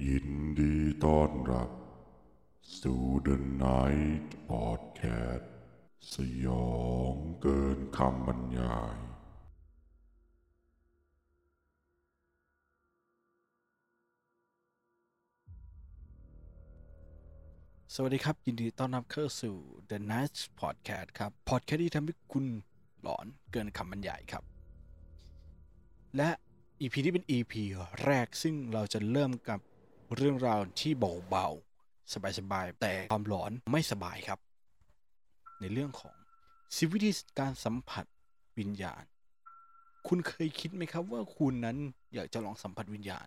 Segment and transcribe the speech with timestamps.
[0.00, 0.28] ยิน
[0.60, 1.70] ดีต้อนรับ
[2.80, 5.46] สู่ The Night Podcast
[6.14, 6.70] สยอ
[7.12, 8.96] งเกินคำบรรยาย
[17.94, 19.56] สวัสดีครับ ยินดีต้อนรับเข้าสู่
[19.90, 22.44] The Night Podcast ครับ Podcast ที่ทำให้คุณ
[23.02, 24.44] หลอนเกินคำบรรยายครับ
[26.16, 26.30] และ
[26.80, 27.52] EP นี้เป็น EP
[28.04, 29.60] แรกซึ่งเราจะเริ่มกับ
[30.16, 30.92] เรื่องราวที่
[31.28, 34.38] เบาๆ สบายๆ แต่ความหลอนไม่สบายครับ
[35.60, 36.14] ในเรื่องของ
[36.76, 38.04] สิวิธีการสัมผัส
[38.58, 39.04] วิญญาณ
[40.08, 41.76] คุณเคยคิดไหมครับว่าคุณนั้น
[42.14, 43.26] อยากจะลองสัมผัสวิญญาณ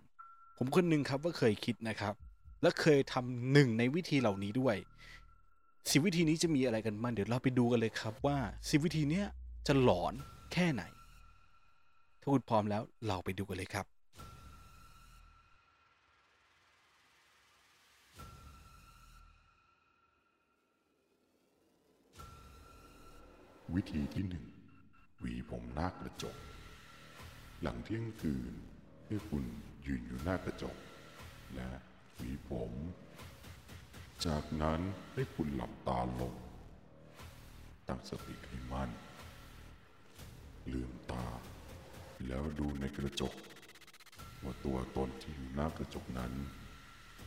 [0.58, 2.14] ผมคนหนึ่งครับว่าเคยคิดนะครับ
[2.62, 4.76] และเคยทำหนึ่งในวิธีเหล่านี้ด้วย
[5.90, 9.26] สิวิธีนี้จะมีอะไรกันบ้างเดี๋ยวเราไปดูกันเลยครับว่าสิวิธีเนี้ย
[9.68, 10.14] จะหลอน
[10.54, 10.84] แค่ไหน
[12.22, 13.86] ถ้าคุณพร้อมแล้วเราไปดูกันเลยครับ
[23.76, 24.46] วิธีที่หนึ่ง
[25.20, 26.36] หวีผมหน้ากระจก
[27.62, 28.54] หลังเที่ยงคืน
[29.08, 29.44] ให้คุณ
[29.86, 30.76] ยืนอยู่หน้ากระจก
[31.56, 31.70] และ
[32.16, 32.72] หวีผม
[34.26, 34.82] จากนั้น
[35.14, 36.34] ให้คุณหลับตาลง
[37.88, 38.92] ตั้งสติให้มั่น
[40.72, 41.26] ลืมตา
[42.28, 43.34] แล้วดูในกระจก
[44.44, 46.34] ว่าตัวตนที่อยู่หน้ากระจกนั้น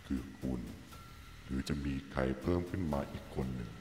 [0.07, 0.61] คือคุณ
[1.45, 3.73] หรือจะมีใครเพิ่มขึ้นมาอีกคนหนึ่ง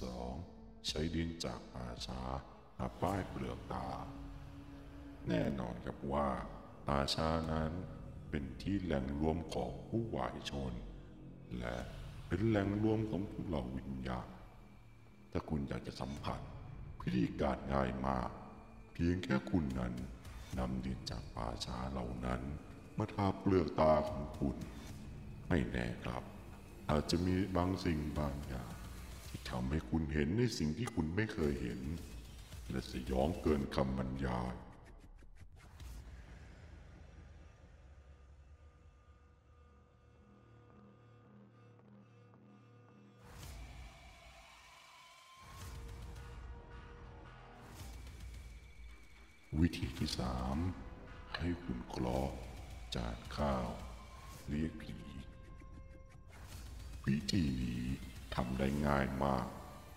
[0.00, 0.32] สอง
[0.88, 2.20] ใช้ดินจากป่าช้า
[2.78, 3.88] มาป้ายเปลือกตา
[5.28, 6.28] แน่นอนครับว่า
[6.86, 7.70] ป่าช้านั้น
[8.30, 10.72] เป็นที่แหล่งรวมของผู้วายชน
[11.58, 11.76] และ
[12.26, 14.28] เป็นแหล่งรวมของพวกเราวิญญาณ
[15.32, 16.40] ถ้าคุณอยากจะสัมผัส
[17.00, 18.30] พิธีการง่ายมาก
[18.92, 19.94] เพียงแค่คุณนั้น
[20.58, 22.40] นำดินจากป่าช้าเหล่านั้น
[22.98, 24.56] มาทาเปลือกตาของคุณ
[25.48, 26.22] ไม่แน่ครับ
[26.90, 28.70] อาจจะมีบางสิ่งบางอย่าง
[29.30, 31.80] ที่ทำให้คุณเห็นในสิ่งที่คุณไม่เคยเห็น
[32.70, 34.54] และสยองเกินคำบรรยาย
[49.60, 50.56] วิธีที่สาม
[51.36, 52.36] ให้คุณเคราะห์
[52.94, 53.68] จานข้าว
[54.48, 54.96] เรียกผี
[57.06, 59.46] วิธีนี้ ทำได้ง่ายมาก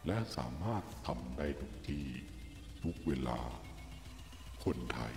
[0.07, 2.07] และสามารถทำได้ทุกที่
[2.83, 3.39] ทุกเวลา
[4.63, 5.13] คนไทย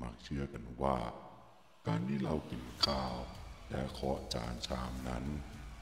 [0.00, 0.98] มักเชื่อกันว่า
[1.86, 3.16] การที่เรากินข้าว
[3.70, 5.24] และเคาะจานชามนั้น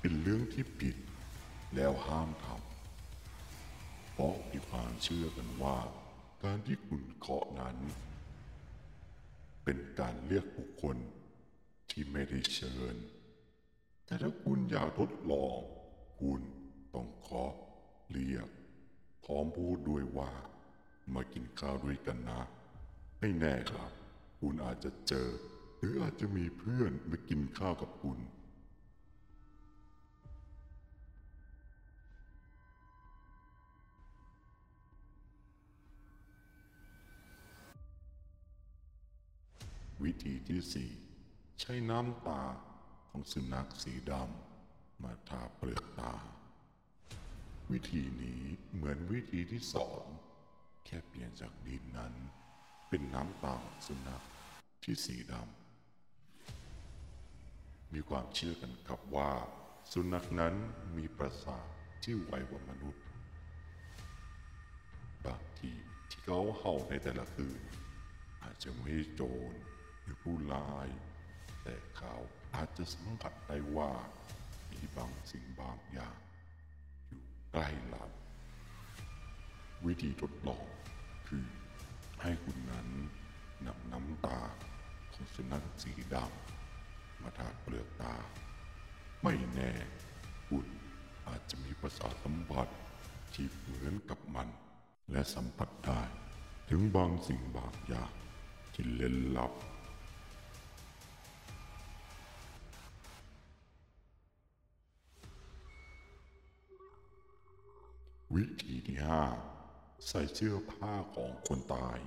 [0.01, 0.97] เป็นเรื่องที่ผิด
[1.75, 5.79] แล้วห้ามทำเพราะมีความเชื่อกันว่า
[6.45, 7.77] การที่คุณเคาะนั้น
[9.65, 10.97] เป็นการเรียกบุคคล
[11.91, 12.97] ที่ไม่ได้เชิญ
[14.05, 15.59] แต่ถ้าคุณอยากทดลอง
[16.21, 16.43] คุณ
[16.97, 17.53] ต้องเคาะ
[18.11, 18.49] เรียก
[19.25, 20.31] พร้อมพูดด้วยว่า
[21.15, 22.41] มากินข้าวด้วยกันนะ
[23.19, 23.91] ไม่แน่ครับ
[24.41, 25.29] คุณอาจจะเจอ
[25.79, 28.19] หรืออาจจะมีเพื่อนมากินข้าวกับคุณ
[40.03, 40.91] วิธีที่สี่
[41.61, 42.43] ใช้น้ำตา
[43.09, 46.15] ของสุนัขสีดำมาทาเปลือกตา
[47.73, 48.43] วิธีนี้
[48.75, 50.03] เหมือนวิธีที่สอง
[50.87, 52.15] แค่เปลี่ยนจากดินนั้น
[52.89, 54.23] เป็นน้ำตาของสุนัข
[54.83, 55.43] ที่สีดำ
[57.93, 59.31] มีความเชื่อกันครับว่า
[59.93, 60.55] สุนัขนั้น
[60.97, 61.67] มีประสาท
[62.05, 63.05] ที่ไวกว่ามนุษย์
[65.27, 65.73] บางที
[66.11, 67.61] ที่เขาเห่าในแต่ละคืน
[68.43, 69.23] อาจจะไม่ใช่โจ
[69.53, 69.55] ร
[70.03, 70.89] หรือผู้ร้าย
[71.63, 72.15] แต่เขา
[72.55, 73.93] อาจจะสัมผัสได้ว่า
[74.71, 76.19] มีบางสิ่งบางอย่าง
[77.59, 78.05] ใกล้เรา
[79.87, 80.65] วิธีทดลอง
[81.29, 81.45] คือ
[82.23, 82.89] ให้คุณนั้น
[83.67, 84.41] นำน้ำตา
[85.13, 88.15] ของสุนัขสีดำมาทาเปลือกตา
[89.23, 89.73] ไม่แน่
[90.49, 90.67] คุณ
[91.29, 92.69] อาจจะมีประสาทสัมผัส
[93.35, 94.49] ที่เหมือนกับมัน
[95.11, 96.01] และสัมผัสได้
[96.69, 98.13] ถึงบางสิ่งบางอย่าง
[98.75, 99.53] ที่เล่นลับ
[108.37, 109.25] วิธีที่ห้า
[110.09, 111.99] ใส่เสื้อผ้าของคนตาย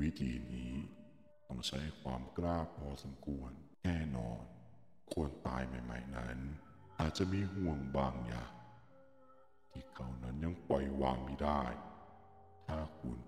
[0.00, 0.74] วิธีนี้
[1.46, 3.50] ต้องใช้ความกล้าพอสมควร
[3.84, 4.42] แน่นอน
[5.14, 6.38] คนตายใหม่ ๆ นั้น
[6.98, 8.52] อาจจะมีห่วงบางอย่าง
[9.70, 11.62] ที่เขานั้นยังปล่อยวางไม่ได้
[12.66, 13.18] ถ้าคุณ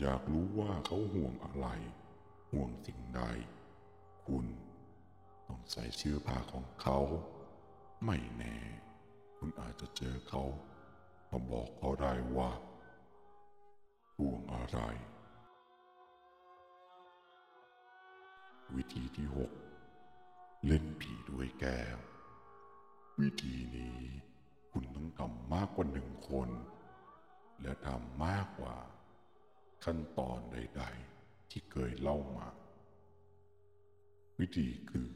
[0.00, 1.68] อยากรู้ว่าเขาห่วงอะไร
[2.50, 3.22] ห่วงสิ่งใด
[4.26, 4.46] คุณ
[5.48, 6.98] ต้องใส่เสื้อผ้าของเขา
[8.04, 8.56] ไม่แน่
[9.38, 10.44] คุณอาจจะเจอเขา
[11.30, 12.50] มาบอกเขาได้ว่า
[14.16, 14.78] ห่วงอะไร
[18.76, 19.50] วิธีที่หก
[20.66, 21.98] เล่นผีด้วยแก้ว
[23.20, 23.98] วิธีนี้
[24.72, 26.48] คุณต้องทำมากกว่าหนึ่งคน
[27.62, 28.76] และทำมากกว่า
[29.84, 30.82] ขั้นตอนใด
[31.16, 32.48] ๆ ที่เคยเล่ามา
[34.40, 35.08] วิธีคือ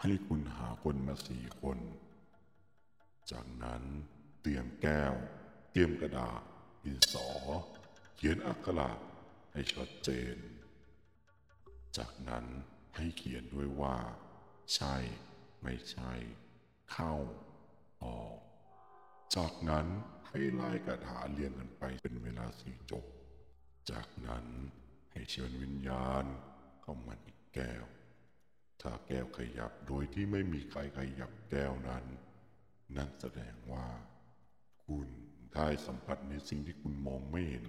[0.00, 1.78] ให้คุณหาคนมาสี่คน
[3.30, 3.82] จากนั้น
[4.40, 5.14] เตรียมแก้ว
[5.82, 6.40] ยมกระดาษ
[6.84, 7.28] ดินสอ
[8.16, 8.90] เขียนอักขระ
[9.52, 10.36] ให้ชัดเจน
[11.98, 12.44] จากนั้น
[12.96, 13.96] ให้เขียนด้วยว่า
[14.74, 14.94] ใช่
[15.62, 16.12] ไม่ใช่
[16.92, 17.14] เข้า
[18.04, 18.38] ออก
[19.36, 19.86] จากนั้น
[20.28, 23.04] ให้ไล่กระถาเรียงกันไปเป็นเวลาสี่จบ
[23.90, 24.44] จากนั้น
[25.12, 26.24] ให้เชิญวิญญาณ
[26.82, 27.84] เข้ามาในแก้ว
[28.80, 32.04] ถ้าแก้วขยับโดยที่ไม่มีใครขยับแก้วนั้น
[32.96, 33.86] นั่นแสดงว่า
[34.84, 35.08] คุณ
[35.54, 37.66] ได้สัมผัสในสิ่งที่คุณมองไม่เห็น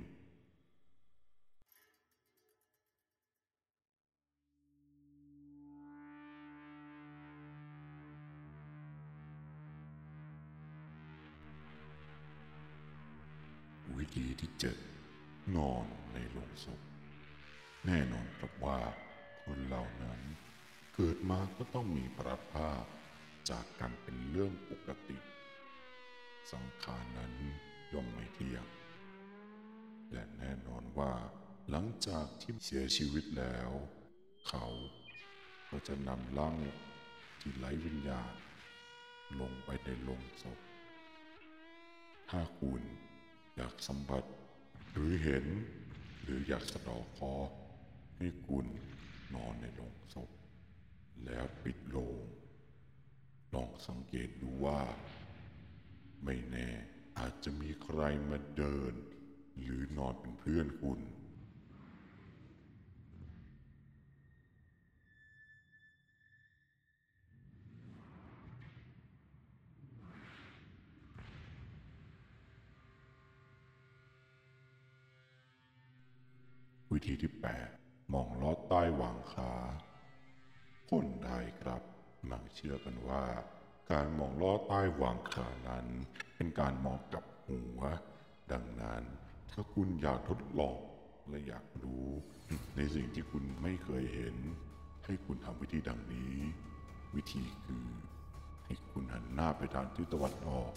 [13.97, 14.77] วิธีที่เจ็ด
[15.55, 16.79] นอนในโลงศพ
[17.85, 18.79] แน่นอนครับว่า
[19.43, 20.19] คนเหล่านั้น
[20.95, 22.85] เกิดมาก็ต้องมีพลัดพราก
[23.49, 25.17] จากกันเป็นเรื่องปกติ
[26.51, 27.33] สังขารนั้น
[27.93, 28.65] ย่อมไม่เที่ยง
[30.11, 31.13] และแน่นอนว่า
[31.69, 33.69] หลังจากที่เสียชีวิตแล้ว
[34.47, 34.65] เขา
[35.69, 36.55] ก็จะนำร่าง
[37.39, 38.33] ที่ไร้วิญญาณ
[39.39, 40.59] ลงไปในลงศพ
[42.29, 42.81] ถ้าคุณ
[43.55, 44.23] อยากสัมผัส
[44.91, 45.45] หรือเห็น
[46.21, 47.33] หรืออยากสะดอกคอ
[48.17, 48.65] ให้คุณ
[49.35, 50.29] นอนในลงศพ
[51.25, 52.17] แล้วปิดโลง
[53.53, 54.81] ลองสังเกตดูว่า
[56.23, 56.69] ไม่แน่
[57.19, 58.93] อาจจะมีใครมาเดิน
[59.61, 60.99] หรือนอนเป็นเพื่อนคุณ
[76.93, 77.31] วิธีที่
[77.71, 79.53] 8 มองลอดใต้หว่างขา
[80.89, 81.81] คนไทยครับ
[82.29, 83.23] มักเชื่อกันว่า
[83.91, 85.87] การมองลอดใต้หว่างขานั้น
[86.41, 87.81] เป็นการมองกับหัว
[88.51, 89.03] ดังนั้น
[89.51, 90.77] ถ้าคุณอยากทดลอง
[91.29, 92.07] และอยากรู้
[92.75, 94.35] ในสิ่งที่คุณไม่เคยเห็น
[95.05, 96.35] ให้คุณทำวิธีดังนี้
[97.15, 97.85] วิธีคือ
[98.65, 100.71] ให้คุณหันหน้าไปทางทิศตะวันออก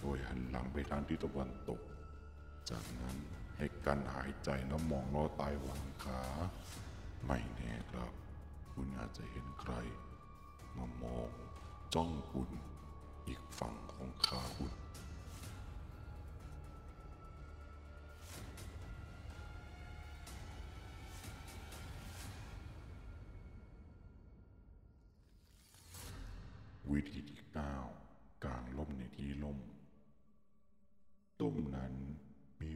[0.00, 1.80] โดยหันหลังไปทางทิศตะวันตก
[2.70, 3.16] จากนั้น
[3.56, 6.20] ให้การหายใจแล้วมองลอดใต้หว่างขา
[7.26, 8.12] ไม่แน่ครับ
[8.72, 9.72] คุณอาจจะเห็นใคร
[10.76, 11.28] มามอง
[11.94, 12.50] จ้องคุณ
[13.26, 14.79] อีกฝั่งของขาคุณ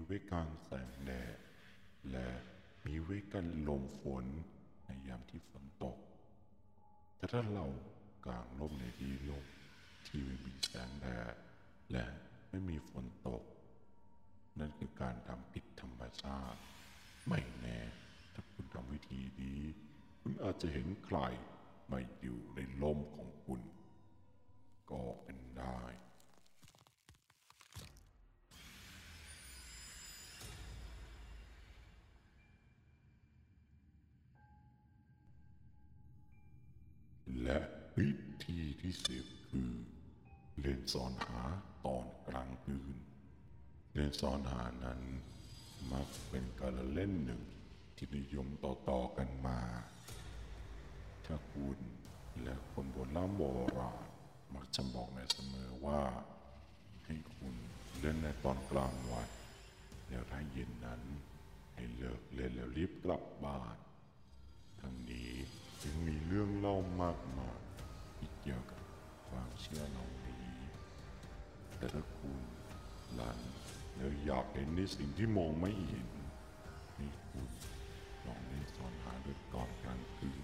[0.06, 1.36] ไว้กลางแสงแดด
[2.10, 2.28] และ
[2.86, 4.24] มีไว้กันลมฝน
[4.84, 5.96] ในยามที่ฝนตก
[7.16, 7.66] แต่ถ้าเรา
[8.26, 9.46] กางร่มในที่ร่ม
[10.06, 11.34] ที่ไม่มีแสงแดด
[11.92, 12.04] และ
[12.50, 13.42] ไม่มีฝนตก
[14.58, 16.60] นั่นคือการทำผิดธรรมชาติ
[17.28, 17.78] ไม่แน่
[18.34, 19.60] ถ้าคุณทำวิธีนี้
[20.20, 21.18] คุณอาจจะเห็นใคร
[21.90, 23.60] มาอยู่ในลมของคุณ
[24.90, 25.80] ก็เป็นได้
[38.98, 39.72] 20 คือ
[40.60, 41.40] เล่นสอนหา
[41.84, 42.96] ตอนกลางคืน
[43.92, 45.00] เล่นสอนหานั้น
[45.92, 47.42] มักเป็นการเล่นหนึ่ง
[47.96, 49.60] ที่นิยมต่อๆกันมา
[51.26, 51.78] ถ้าคุณ
[52.42, 53.42] และคนโบราณโบ
[53.78, 54.04] ราณ
[54.54, 56.00] มักจะบอกในเสมอว่า
[57.04, 57.54] ให้คุณ
[58.00, 59.28] เล่นในตอนกลางวัน
[60.08, 61.00] แล้วถ้าเย็นนั้น
[61.74, 63.76] ให้เลิกเล่นแล้วรีบกลับบ้าน
[64.80, 65.30] ทั้งนี้
[65.82, 67.63] จึงมีเรื่องเล่ามากมาย
[71.84, 72.42] แต่ละคูณ
[73.14, 73.38] หลาน
[73.96, 76.08] เดี๋วอยากเห็นในสิ่งที่มองไม่เห็น
[76.98, 77.48] นี่คุณ
[78.26, 80.42] ลองเล่นซ่อนหาด้วยก่อนกลางคืน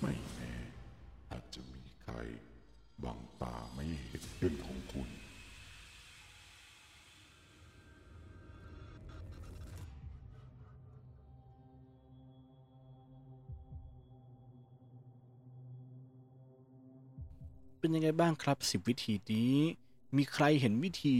[0.00, 0.54] ไม่แน่
[1.30, 2.14] อาจจะมีใคร
[3.04, 5.08] บังตาไม่เห็นเรื่องของคุณ
[17.78, 19.56] เป็นยังไงบ้างครับ 10 วิธีนี้
[20.16, 21.18] มีใครเห็นวิธี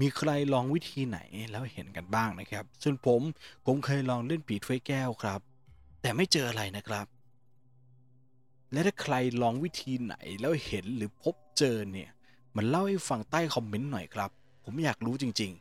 [0.00, 1.18] มีใครลองวิธีไหน
[1.50, 3.22] แล้วเห็นกันบ้างนะครับ ส่วนผม
[3.66, 5.40] ผมเคยลองเล่นปีถ้วยแก้วครับ
[6.02, 7.06] แต่ไม่เจออะไรนะครับ
[8.72, 12.10] และถ้าใครลองวิธีไหนแล้วเห็นหรือพบเจอเนี่ย
[12.56, 14.30] มันเล่าให้ฟังใต้คอมเมนต์หน่อยครับ
[14.64, 15.52] ผมอยากรู้จริง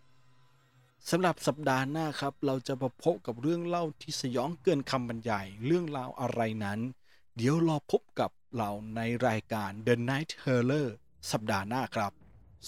[0.45, 6.79] ๆสำหรับสัปดาห์หน้าครับ เราจะมาพบกับเรื่องเล่าที่สยองเกินคำบรรยายเรื่องราวอะไรนั้น
[7.35, 10.89] เดี๋ยวรอพบกับเราในรายการ The Night Horror
[11.31, 12.11] สัปดาห์หน้าครับ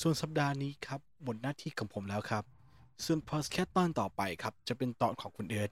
[0.01, 2.43] ส่วนสัปดาห์นี้ครับหมดหน้าที่ของผมแล้วครับ
[3.05, 5.72] ส่วนพอดแคสต์ตอนต่อไปครับ จะเป็นตอนของคุณเอิร์ธ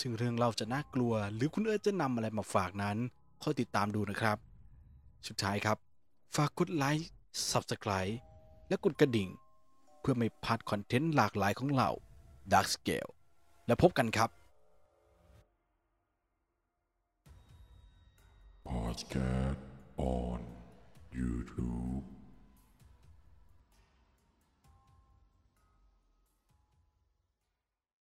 [0.00, 2.96] ซึ่งเรื่องเราจะน่ากลัว หรือคุณเอิร์ธจะนำอะไรมาฝากนั้น
[3.42, 4.38] คอยติดตามดูนะครับ
[5.28, 5.78] สุดท้ายครับ
[6.36, 7.08] ฝากกดไลค์
[7.50, 8.14] Subscribe
[8.68, 9.28] และกดกระดิ่ง
[10.00, 11.90] เพื่อไม่พลาดคอนเทนต์หลากหลายของเรา
[12.52, 13.10] Dark Scale
[13.66, 14.30] และพบกันครับ
[18.68, 19.62] Podcast
[19.98, 20.40] on
[21.18, 22.13] YouTube